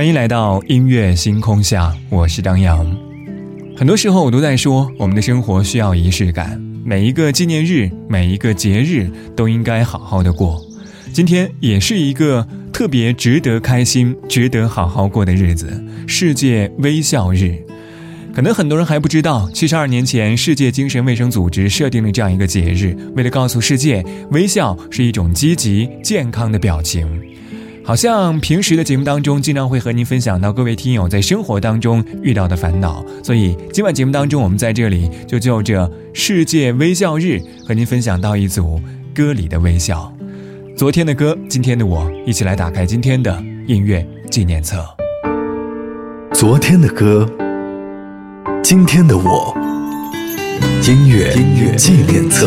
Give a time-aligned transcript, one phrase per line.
[0.00, 2.86] 欢迎来到音乐星空下，我是张扬。
[3.76, 10.58] 很多时候我都在说，我们的生活需要仪式感，每一个纪念日，每一个节日都应该好好的过。
[11.12, 15.70] 今天也是一个特别值得开心、值得好好过的日子——
[16.08, 17.62] 世界微笑日。
[18.34, 27.06] 可能很多人还不知道，七十二年前，世界精神卫生组织设定了这样一个节日，为了告诉世界，微笑是一种积极健康的表情。
[27.90, 38.80] 好像平时的节目当中，经常会和您分享到各位听友在生活当中遇到的烦恼，所以今晚节目当中，我们在这里就就着世界微笑日，和您分享到一组
[39.12, 40.14] 歌里的微笑。
[40.76, 44.86] 昨天的歌，今天的我，一起来打开今天的音乐纪念册。
[46.32, 47.28] 昨天的歌，
[48.62, 49.52] 今天的我，
[50.86, 52.46] 音乐音乐纪念册。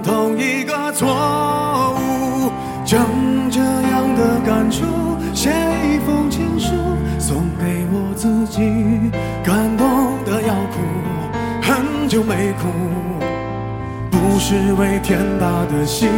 [14.43, 16.09] 是为天大的幸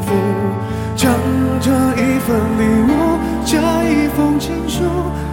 [0.00, 0.14] 福。
[0.96, 1.12] 将
[1.60, 4.82] 这一份礼物，这一封情书，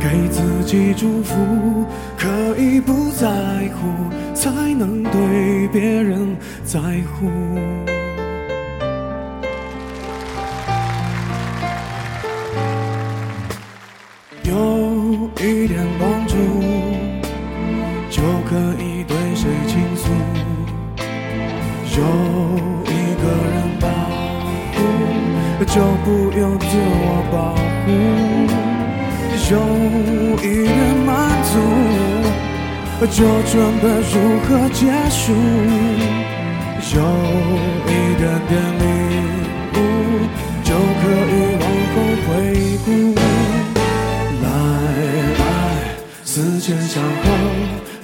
[0.01, 1.85] 给自己祝福。
[2.17, 2.27] 可
[2.57, 3.25] 以不在
[3.73, 3.87] 乎，
[4.35, 6.35] 才能对别人
[6.65, 7.31] 在乎。
[14.43, 16.35] 有一点帮助，
[21.99, 22.05] 有
[22.85, 22.87] 一
[23.19, 23.83] 个人保
[24.73, 24.77] 护，
[25.65, 27.35] 就不用自我保
[27.83, 27.87] 护。
[29.51, 29.53] 有
[30.41, 31.09] 一点满
[31.43, 31.51] 足，
[33.07, 33.17] 就
[33.51, 34.15] 准备如
[34.45, 35.21] 何结束；
[36.95, 36.97] 有
[37.85, 38.81] 一点点领
[39.73, 39.75] 悟，
[40.63, 40.69] 就
[41.01, 41.35] 可以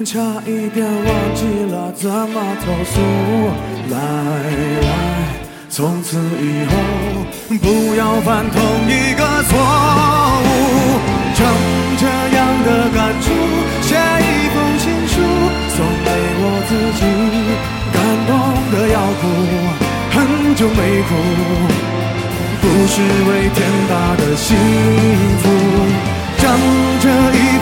[0.06, 3.02] 差一点忘记了怎么投诉。
[3.90, 3.98] 来
[4.82, 4.88] 来，
[5.68, 6.72] 从此以后
[7.58, 9.58] 不要犯同一个错
[10.46, 10.48] 误。
[11.34, 11.44] 将
[11.98, 12.06] 这
[12.38, 13.26] 样的感触
[13.82, 15.14] 写一封情书，
[15.76, 17.02] 送给我自己，
[17.92, 18.32] 感动
[18.72, 19.24] 的要哭，
[20.12, 20.16] 很
[20.56, 20.80] 久没
[21.10, 21.12] 哭，
[22.62, 23.58] 不是为天
[23.90, 24.56] 大的幸
[25.42, 25.44] 福。
[26.38, 26.44] 将
[27.02, 27.06] 这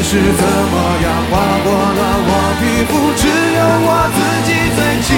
[0.00, 1.32] 是怎么样划
[1.64, 2.30] 过了我
[2.60, 5.10] 皮肤，只有我自己最清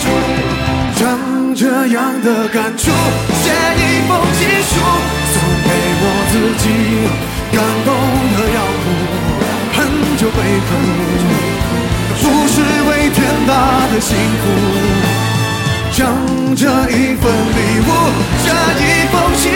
[0.00, 0.04] 楚。
[0.96, 1.00] 将
[1.54, 1.62] 这
[1.94, 2.82] 样的感触
[3.40, 4.72] 写一封情书，
[5.32, 5.68] 送给
[6.02, 6.64] 我自己
[7.52, 7.88] 感动
[8.34, 8.84] 的要哭，
[9.76, 9.78] 很
[10.16, 10.68] 久没哭，
[12.20, 12.54] 不是
[12.88, 13.50] 为天大
[13.92, 14.08] 的幸
[14.40, 14.44] 福。
[15.92, 15.98] 将
[16.56, 17.88] 这一份礼物，
[18.44, 18.48] 这
[18.80, 19.49] 一封情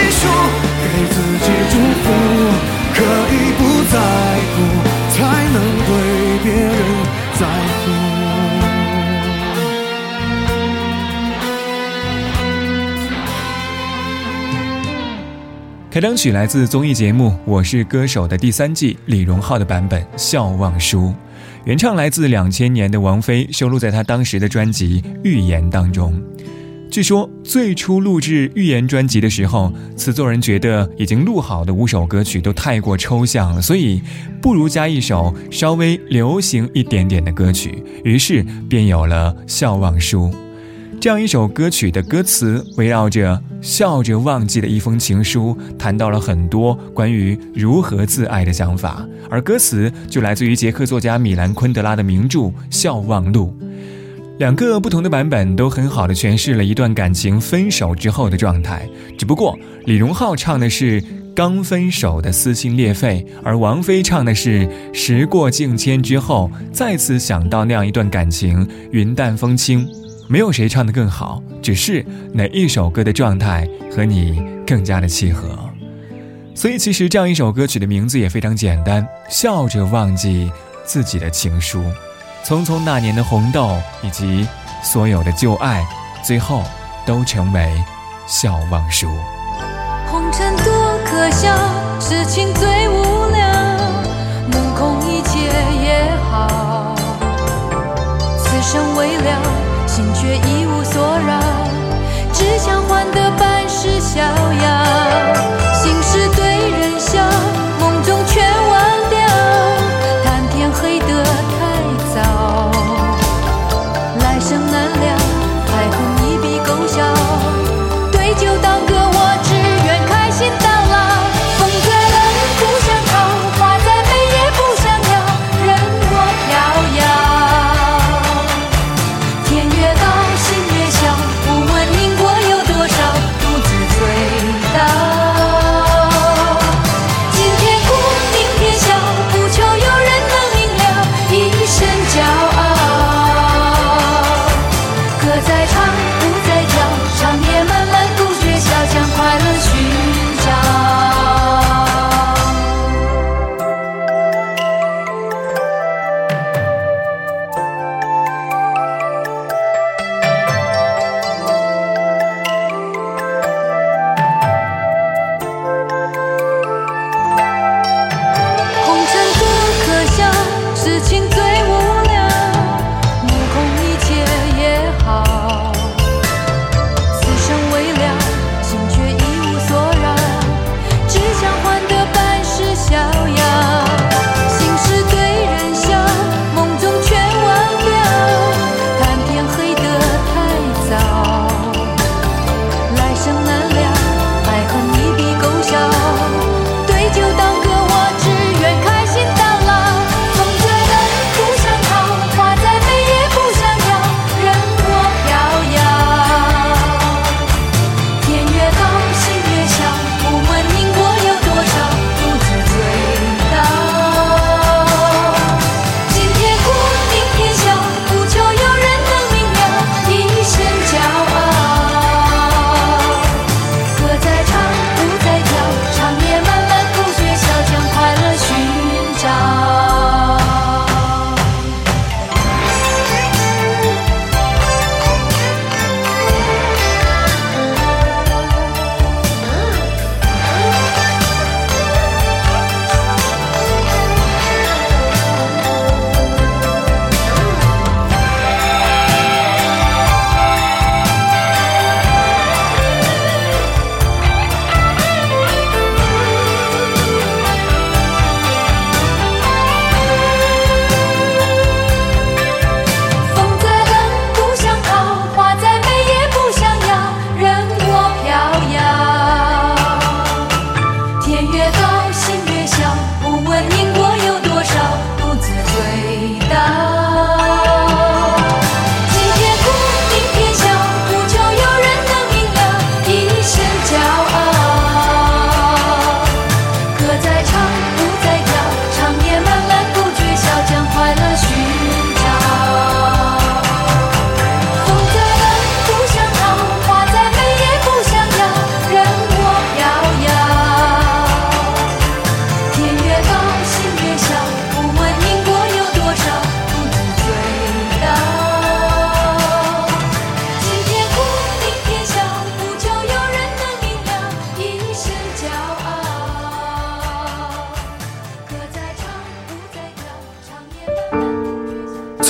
[16.05, 21.05] 开场曲来自综艺节目《我是歌手》的第三季李荣浩的版本《笑忘书》，
[21.65, 26.13] 原唱来自两千年的王菲，收录在她当时的专辑《预言》当中。
[26.91, 34.03] 据说最初录制《预言》专辑的时候，词作人觉得已经录好的五首歌曲都太过抽象了，所以
[34.43, 40.27] 不如加一首稍微流行一点点的歌曲，于是便有了《笑忘书》。
[41.05, 49.07] 这样一首歌曲的歌词，围绕着笑着忘记的一封情书，谈到了很多关于如何自爱的想法。
[49.29, 52.39] 而歌词就来自于捷克作家米兰昆德拉的名著
[52.71, 53.55] 《笑忘录》。
[54.39, 58.89] 两个不同的版本都很好的诠释了一段感情分手之后的状态。
[59.19, 61.05] 只不过李荣浩唱的是
[61.37, 69.87] 刚分手的撕心裂肺，而王菲唱的是时过境迁之后再次想到那样一段感情，云淡风轻。
[70.27, 75.59] 没有谁唱得更好，只是哪一首歌的状态和你更加的契合。
[76.55, 80.51] 所以，其实这样一首歌曲的名字也非常简单：笑着忘记
[80.85, 81.83] 自己的情书，
[82.45, 84.47] 匆匆那年的红豆以及
[84.83, 85.85] 所有的旧爱，
[86.25, 86.63] 最后
[87.05, 87.75] 都成为
[88.27, 89.09] 笑忘书。
[90.07, 91.55] 红尘多可笑，
[92.01, 93.04] 痴情最无
[104.15, 104.23] 逍
[104.63, 104.84] 遥。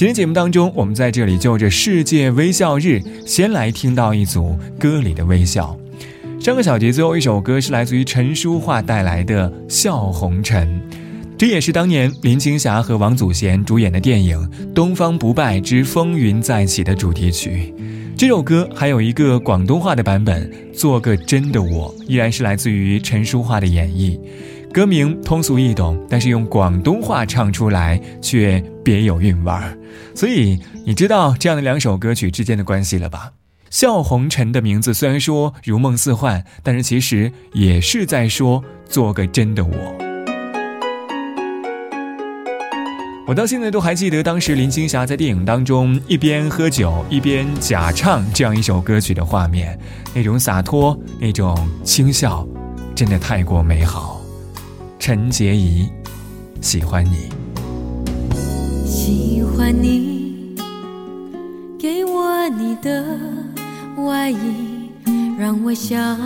[0.00, 5.78] 今天节目当中，我们在这里就着世界微笑日，先来听到一组歌里的微笑。
[6.40, 10.66] 上个小节最后一首歌是来自于陈淑桦带来的《笑红尘》，
[11.36, 14.38] 这也是当年林青霞和王祖贤主演的电影
[14.72, 17.74] 《东方不败之风云再起》的主题曲。
[18.16, 24.18] 这首歌还有一个广东话的版本，《做个真的我》，依然是来自于陈淑桦的演绎。
[24.72, 29.76] 歌名通俗易懂，但是用广东话唱出来却别有韵味儿。
[30.14, 33.32] 所以你知道这样的两首歌曲之间的关系了吧？
[33.68, 39.70] 笑红尘的名字虽然说如梦似幻，但是其实也是在说做个真的我。
[43.26, 49.76] 我到现在都还记得当时林青霞在电影当中一边喝酒一边假唱这样一首歌曲的画面，
[50.14, 52.46] 那种洒脱，那种轻笑，
[52.94, 54.19] 真的太过美好。
[55.00, 55.88] 陈洁仪，
[56.60, 57.30] 喜欢你，
[58.84, 60.54] 喜欢你，
[61.78, 63.02] 给我你的
[64.04, 64.90] 外衣，
[65.38, 66.18] 让我想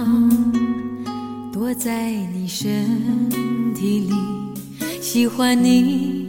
[1.53, 2.85] 躲在你身
[3.77, 4.13] 体里，
[5.01, 6.29] 喜欢你。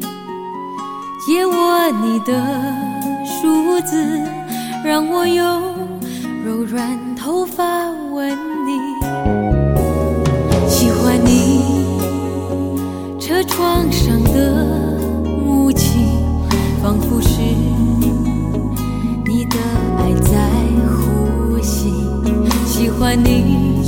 [1.25, 2.31] 借我你的
[3.25, 4.21] 梳子，
[4.85, 5.63] 让我用
[6.45, 8.37] 柔软头发吻
[13.47, 14.53] 窗上的
[15.45, 15.99] 雾气，
[16.81, 17.39] 仿佛是
[19.25, 19.57] 你的
[19.97, 20.49] 爱在
[20.87, 21.93] 呼吸。
[22.65, 23.81] 喜欢你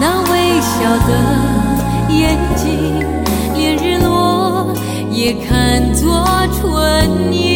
[0.00, 0.70] 那微笑
[1.06, 1.10] 的
[2.14, 2.68] 眼睛，
[3.54, 4.10] 连日落。
[5.12, 6.24] 也看作
[6.54, 7.49] 春意。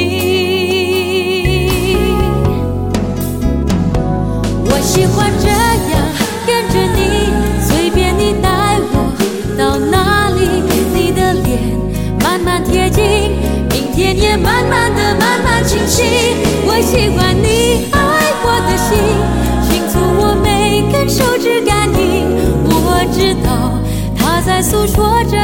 [15.87, 17.99] 我喜欢你爱
[18.43, 18.97] 我的心，
[19.69, 22.25] 轻触我每根手指感应。
[22.65, 23.79] 我知道
[24.17, 25.44] 他在诉说着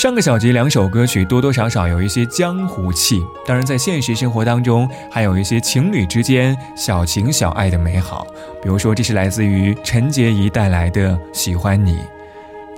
[0.00, 8.26] 上个小节两首歌曲多多少少有一些江湖气，当然在现实生活当中还有一些情侣之间小情小爱的美好。
[8.62, 11.92] 比如说，这是来自于陈洁仪带来的《喜欢你》。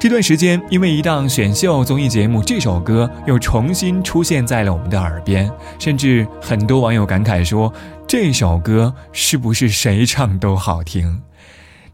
[0.01, 5.49] 这段时间，因为一档选秀综艺节目，这首歌又重新出现在了我们的耳边，
[5.79, 7.73] 甚至很多网友感慨说，
[8.05, 11.21] 这首歌是不是谁唱都好听？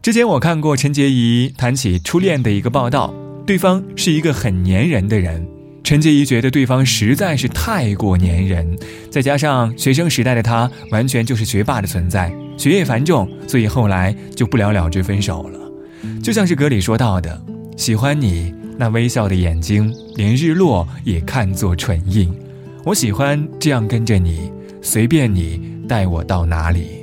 [0.01, 3.13] 之前我看过陈洁仪谈起初恋的一个报道。
[3.49, 5.43] 对方是一个很粘人的人，
[5.83, 8.77] 陈洁仪觉得对方实在是太过粘人，
[9.09, 15.59] 再加上学生时代的他完全就是学霸的存在，学业繁重，所以后来就不了了之分手了。
[16.21, 17.41] 就像是歌里说到的
[17.75, 22.31] ：“喜欢你那微笑的眼睛，连日落也看作唇印。
[22.85, 26.98] 我喜欢这样跟着你，随便你带我到哪里。”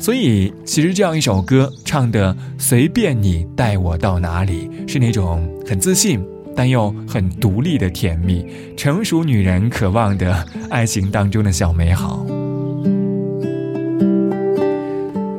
[0.00, 6.24] 所以，其实这样一首歌唱的随便你带我到哪里，是那种很自信
[6.56, 8.46] 但又很独立的甜蜜，
[8.78, 12.26] 成熟女人渴望的爱情当中的小美好。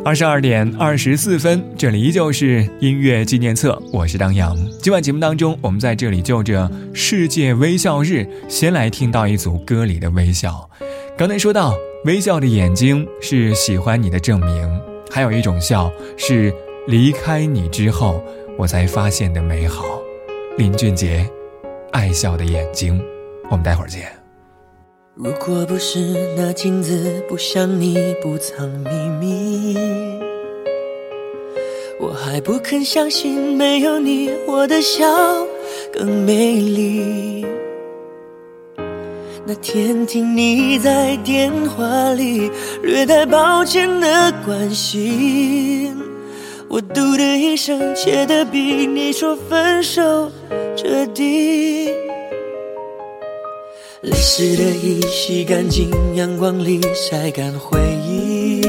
[0.06, 4.56] 二十二点二十四分，这里依旧是音乐纪念册，我是当阳。
[4.80, 10.70] 今晚节目当中，我们在这里就着世界微笑日，先来听到一组歌里的微笑。
[11.18, 11.74] 刚才说到。
[12.05, 14.81] 微笑的眼睛是喜欢你的证明，
[15.12, 16.51] 还有一种笑是
[16.88, 18.24] 离开你之后
[18.58, 20.02] 我才发现的美好。
[20.58, 21.30] 林俊杰，
[21.91, 22.99] 爱笑的眼睛，
[23.52, 24.12] 我们待会儿见。
[25.13, 25.99] 如果不是
[26.36, 29.78] 那镜子不像你不藏秘密，
[31.99, 35.06] 我还不肯相信没有你我的笑
[35.93, 37.45] 更美丽。
[39.51, 42.49] 那天听你在电话里
[42.81, 45.93] 略带抱歉的关心，
[46.69, 50.31] 我嘟的一声，切的比你说分手
[50.77, 51.89] 彻底。
[53.99, 58.61] 泪湿的衣洗干净，阳光里晒干回忆，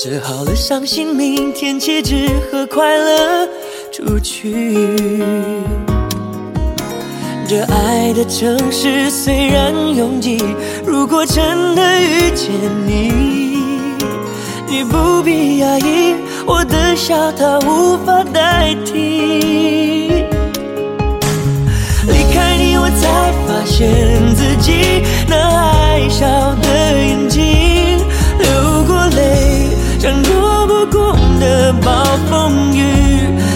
[0.00, 3.46] 折好了伤心，明天起只和快乐
[3.92, 4.96] 出去。
[7.46, 10.42] 这爱的城市虽然拥挤，
[10.86, 12.50] 如果真的遇见
[12.86, 13.12] 你，
[14.66, 16.14] 你不必压抑，
[16.46, 20.24] 我的笑它无法代替。
[22.06, 23.90] 离开你，我才发现
[24.34, 26.26] 自己那爱笑
[26.62, 27.98] 的眼睛，
[28.38, 32.82] 流过泪，像躲不过的暴风雨，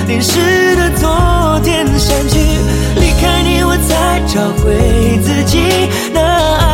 [0.09, 2.39] 淋湿的昨天删去。
[2.99, 5.61] 离开你，我才找回自己
[6.15, 6.68] 那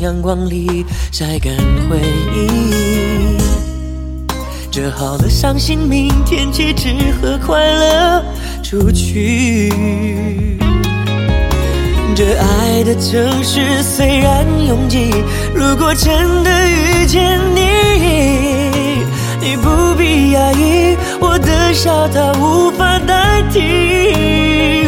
[0.00, 1.52] 阳光里晒干
[1.88, 1.98] 回
[2.34, 3.36] 忆，
[4.70, 6.88] 折好了伤心，明天起只
[7.20, 8.24] 和快乐
[8.62, 9.72] 出去。
[12.14, 15.10] 这爱的城市虽然拥挤，
[15.54, 17.60] 如果真的遇见你，
[19.40, 24.87] 你不必压抑，我的笑它无法代替。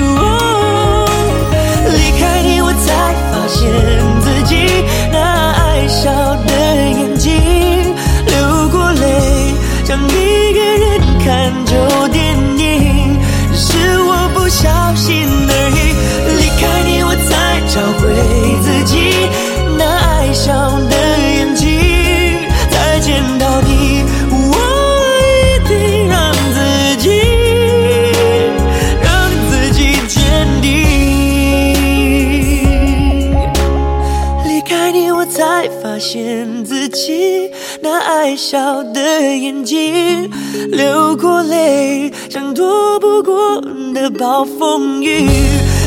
[44.19, 45.29] 暴风雨，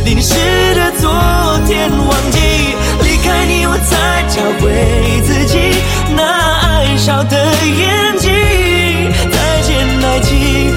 [0.05, 0.33] 淋湿
[0.75, 1.11] 的昨
[1.67, 2.39] 天忘记，
[3.03, 5.57] 离开你我才找回自己
[6.15, 6.23] 那
[6.61, 8.31] 爱笑的眼睛，
[9.31, 10.72] 再见爱情，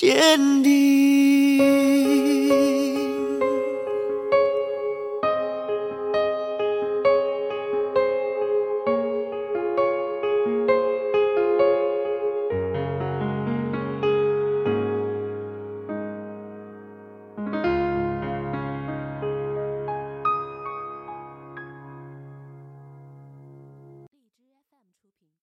[0.00, 1.09] 坚定